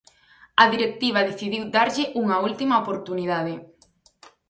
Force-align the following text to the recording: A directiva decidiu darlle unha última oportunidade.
A 0.61 0.65
directiva 0.73 1.27
decidiu 1.29 1.63
darlle 1.75 2.05
unha 2.21 2.37
última 2.47 2.79
oportunidade. 2.83 3.53